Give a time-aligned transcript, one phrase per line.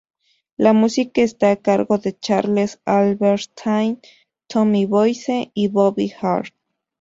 [0.57, 3.99] La música está a cargo de Charles Albertine,
[4.47, 6.55] Tommy Boyce y Bobby Hart.